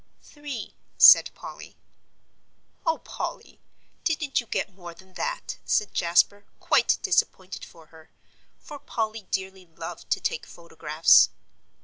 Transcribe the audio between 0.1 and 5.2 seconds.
"Three," said Polly. "Oh, Polly, didn't you get more than